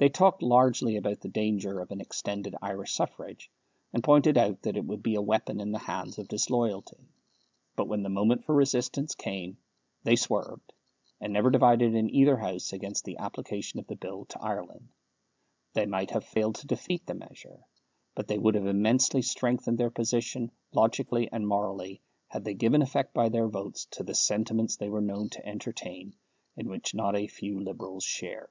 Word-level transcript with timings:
They 0.00 0.08
talked 0.08 0.42
largely 0.44 0.94
about 0.96 1.22
the 1.22 1.28
danger 1.28 1.80
of 1.80 1.90
an 1.90 2.00
extended 2.00 2.54
Irish 2.62 2.92
suffrage, 2.92 3.50
and 3.92 4.00
pointed 4.00 4.38
out 4.38 4.62
that 4.62 4.76
it 4.76 4.84
would 4.84 5.02
be 5.02 5.16
a 5.16 5.20
weapon 5.20 5.58
in 5.60 5.72
the 5.72 5.80
hands 5.80 6.20
of 6.20 6.28
disloyalty. 6.28 7.08
But 7.74 7.88
when 7.88 8.04
the 8.04 8.08
moment 8.08 8.44
for 8.44 8.54
resistance 8.54 9.16
came, 9.16 9.56
they 10.04 10.14
swerved, 10.14 10.72
and 11.20 11.32
never 11.32 11.50
divided 11.50 11.96
in 11.96 12.08
either 12.14 12.36
House 12.36 12.72
against 12.72 13.06
the 13.06 13.18
application 13.18 13.80
of 13.80 13.88
the 13.88 13.96
Bill 13.96 14.24
to 14.26 14.40
Ireland. 14.40 14.86
They 15.72 15.84
might 15.86 16.12
have 16.12 16.24
failed 16.24 16.54
to 16.60 16.68
defeat 16.68 17.04
the 17.04 17.14
measure; 17.14 17.64
but 18.14 18.28
they 18.28 18.38
would 18.38 18.54
have 18.54 18.66
immensely 18.68 19.22
strengthened 19.22 19.78
their 19.78 19.90
position, 19.90 20.52
logically 20.72 21.28
and 21.32 21.44
morally, 21.44 22.02
had 22.28 22.44
they 22.44 22.54
given 22.54 22.82
effect 22.82 23.14
by 23.14 23.30
their 23.30 23.48
votes 23.48 23.86
to 23.96 24.04
the 24.04 24.14
sentiments 24.14 24.76
they 24.76 24.90
were 24.90 25.00
known 25.00 25.28
to 25.30 25.44
entertain, 25.44 26.14
and 26.56 26.68
which 26.70 26.94
not 26.94 27.16
a 27.16 27.26
few 27.26 27.58
Liberals 27.58 28.04
shared. 28.04 28.50